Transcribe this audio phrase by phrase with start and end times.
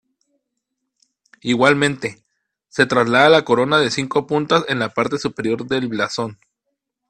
[1.41, 2.25] Igualmente,
[2.69, 6.39] se traslada la corona de cinco puntas en la parte superior del blasón.